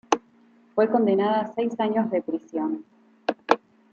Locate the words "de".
2.09-2.23